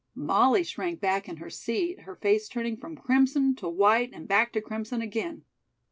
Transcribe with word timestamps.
Molly 0.15 0.63
shrank 0.63 0.99
back 0.99 1.29
in 1.29 1.37
her 1.37 1.51
seat, 1.51 1.99
her 1.99 2.15
face 2.15 2.47
turning 2.49 2.75
from 2.75 2.95
crimson 2.95 3.53
to 3.57 3.69
white 3.69 4.09
and 4.13 4.27
back 4.27 4.51
to 4.53 4.59
crimson 4.59 4.99
again. 4.99 5.43